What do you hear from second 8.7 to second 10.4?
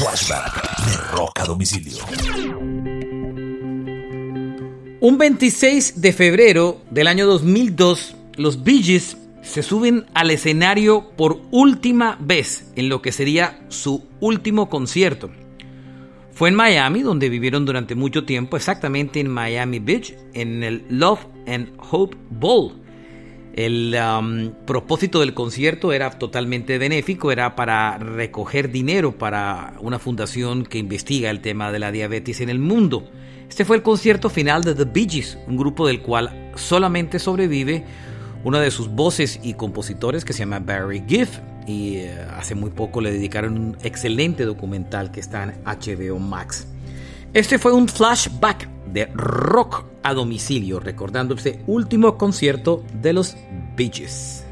Gees se suben al